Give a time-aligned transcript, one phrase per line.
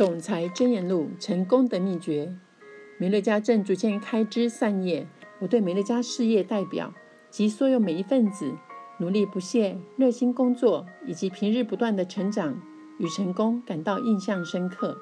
[0.00, 2.34] 总裁箴言录：成功的秘诀。
[2.96, 5.06] 美乐家正逐渐开枝散叶，
[5.40, 6.94] 我对美乐家事业代表
[7.28, 8.54] 及所有每一份子
[8.96, 12.62] 努力不懈、热心工作以及平日不断的成长
[12.96, 14.96] 与成功感到印象深刻。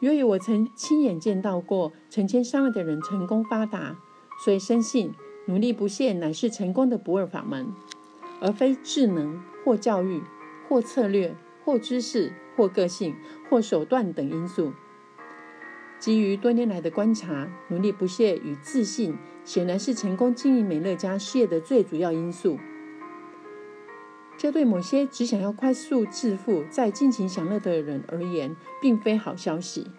[0.00, 3.96] 由于我曾亲眼见到过成千上万的人成功发达，
[4.44, 5.14] 所以深信
[5.46, 7.72] 努力不懈乃是成功的不二法门，
[8.42, 10.20] 而非智能或教育
[10.68, 11.34] 或策略
[11.68, 13.14] 或知识或个性
[13.50, 14.72] 或手段等因素。
[15.98, 22.58] 基于多年来的观察，努力不懈与自信显然是成功经营美乐家事业的最主要因素。
[24.38, 29.90] 这对某些只想要快速致富、再尽情享乐的人而言，并非好消息。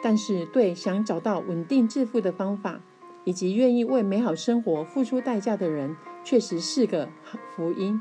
[0.00, 2.80] 但是，对想找到稳定致富的方法，
[3.24, 7.08] 以及愿意为美好生活付出代价的人，确实是个
[7.56, 8.00] 福音。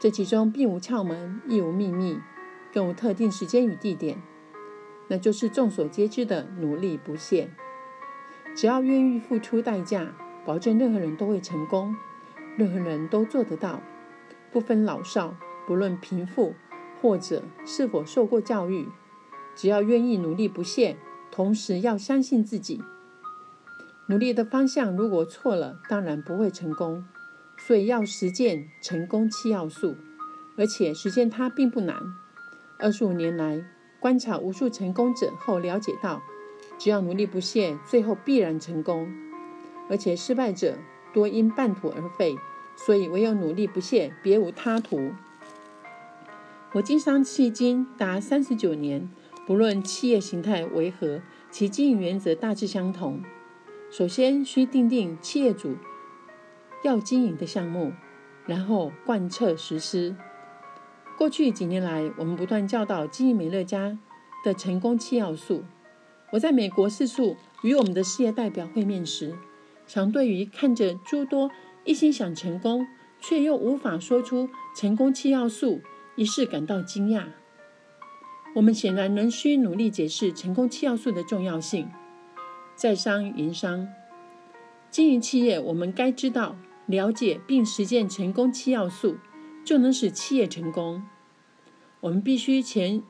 [0.00, 2.18] 这其中并无窍门，亦无秘密，
[2.72, 4.22] 更无特定时间与地点。
[5.08, 7.50] 那就是众所皆知的努力不懈。
[8.56, 10.14] 只要愿意付出代价，
[10.46, 11.94] 保证任何人都会成功，
[12.56, 13.82] 任何人都做得到，
[14.50, 16.54] 不分老少，不论贫富
[17.02, 18.88] 或者是否受过教育，
[19.54, 20.96] 只要愿意努力不懈，
[21.30, 22.82] 同时要相信自己。
[24.08, 27.04] 努力的方向如果错了，当然不会成功。
[27.66, 29.96] 所以要实践成功七要素，
[30.56, 31.96] 而且实践它并不难。
[32.78, 33.64] 二十五年来。
[34.00, 36.22] 观察无数成功者后，了解到，
[36.78, 39.12] 只要努力不懈，最后必然成功。
[39.90, 40.78] 而且失败者
[41.12, 42.34] 多因半途而废，
[42.74, 45.12] 所以唯有努力不懈，别无他途。
[46.72, 49.10] 我经商迄今达三十九年，
[49.46, 53.22] 不论企业形态为何，其经营原则大致相同。
[53.90, 55.76] 首先需定定企业主
[56.82, 57.92] 要经营的项目，
[58.46, 60.16] 然后贯彻实施。
[61.18, 63.98] 过去几年来，我们不断教导经营美乐家
[64.42, 65.64] 的成功七要素。
[66.32, 69.36] 我在美国四处与我们的事业代表会面时，
[69.86, 71.50] 常对于看着诸多
[71.84, 72.86] 一心想成功
[73.20, 75.80] 却又无法说出成功七要素
[76.16, 77.24] 一事感到惊讶。
[78.54, 81.90] 我们显然仍需努力解释成功七要素的重要性。
[82.74, 83.88] 在商言商，
[84.90, 86.56] 经营企业，我们该知道、
[86.90, 89.16] 了解并实践成功七要素。
[89.62, 91.02] 就能使企业成功。
[92.00, 93.02] 我们必须全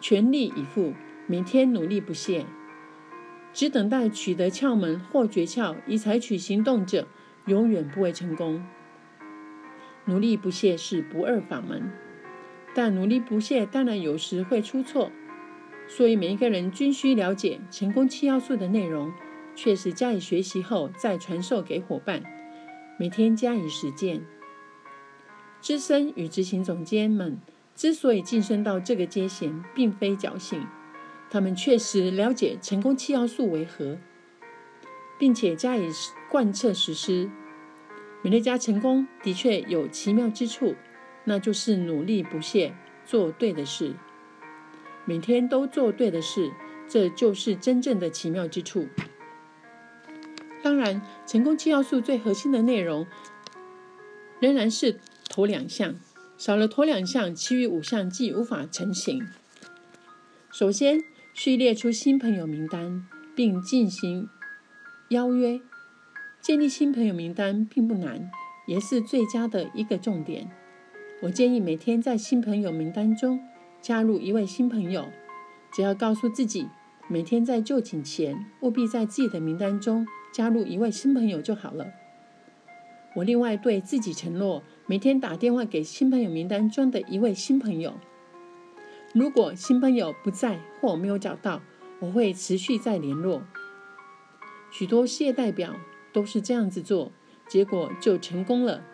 [0.00, 0.94] 全力以赴，
[1.26, 2.46] 每天努力不懈。
[3.52, 7.06] 只等待取得窍门或诀窍以采取行动者，
[7.46, 8.64] 永远不会成功。
[10.06, 11.92] 努力不懈是不二法门，
[12.74, 15.12] 但努力不懈当然有时会出错。
[15.86, 19.12] 所以每一个人均需了解成功七要素的内容，
[19.54, 22.22] 确实加以学习后再传授给伙伴，
[23.00, 24.26] 每天加以实践。
[25.62, 27.40] 资深与执行总监们
[27.74, 30.66] 之所以晋升到这个阶衔，并非侥幸，
[31.30, 33.96] 他们确实了解成功七要素为何，
[35.18, 35.88] 并且加以
[36.28, 37.30] 贯彻实施。
[38.20, 40.74] 美乐家成功的确有奇妙之处，
[41.24, 42.74] 那就是努力不懈，
[43.06, 43.94] 做对的事，
[45.06, 46.52] 每天都做对的事，
[46.86, 48.88] 这就是真正的奇妙之处。
[50.62, 53.06] 当然，成功七要素最核心的内容
[54.40, 55.00] 仍然是。
[55.32, 55.94] 头两项
[56.36, 59.28] 少了头两项，其余五项既无法成型。
[60.50, 63.06] 首先，需列出新朋友名单，
[63.36, 64.28] 并进行
[65.10, 65.60] 邀约。
[66.40, 68.28] 建立新朋友名单并不难，
[68.66, 70.50] 也是最佳的一个重点。
[71.22, 73.40] 我建议每天在新朋友名单中
[73.80, 75.06] 加入一位新朋友。
[75.72, 76.66] 只要告诉自己，
[77.12, 81.88] 每天在就寝前务必在自己的名单中加入一位新朋友就好了。
[83.16, 84.62] 我另外对自己承诺。
[84.86, 87.98] 每天打电话给新朋友名单中的一位新朋友，
[89.12, 91.62] 如果新朋友不在或没有找到，
[91.98, 93.42] 我会持续再联络。
[94.70, 95.74] 许多事业代表
[96.12, 97.10] 都是这样子做，
[97.48, 98.84] 结果就成功了。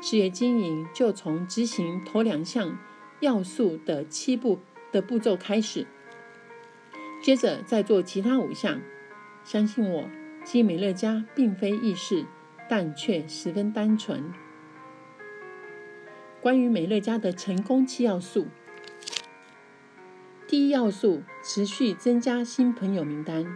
[0.00, 2.78] 事业经营就从执行头两项
[3.20, 4.58] 要素的七步
[4.92, 5.86] 的步骤开始，
[7.24, 8.82] 接着再做其他五项。
[9.44, 10.10] 相信我，
[10.44, 12.26] 基美乐家并非易事，
[12.68, 14.30] 但却十分单纯。
[16.42, 18.48] 关于美乐家的成功七要素：
[20.46, 23.46] 第一要素，持续增加新朋友名单；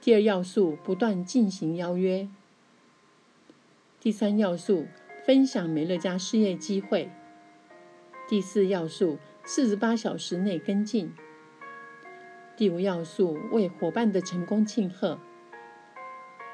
[0.00, 2.28] 第二要素，不断进行邀约；
[4.00, 4.86] 第三要素，
[5.26, 7.10] 分享美乐家事业机会；
[8.26, 11.10] 第四要素，四十八小时内跟进；
[12.62, 15.18] 第五要素，为伙伴的成功庆贺；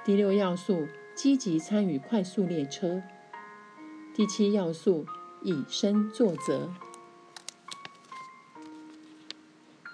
[0.03, 3.03] 第六要素，积极参与快速列车。
[4.15, 5.05] 第七要素，
[5.43, 6.71] 以身作则。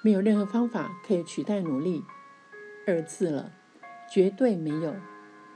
[0.05, 2.05] 没有任何方法可以取代努力。
[2.87, 3.51] 二字了，
[4.09, 4.95] 绝对没有。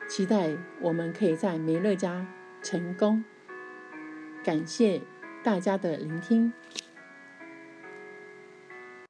[0.08, 2.26] 期待我们可以在梅乐家
[2.64, 3.22] 成功。
[4.43, 5.02] 感谢
[5.44, 6.52] 大家的聆听。